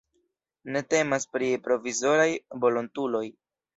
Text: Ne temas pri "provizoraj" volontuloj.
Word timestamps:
Ne 0.77 0.81
temas 0.93 1.29
pri 1.35 1.49
"provizoraj" 1.67 2.27
volontuloj. 2.65 3.27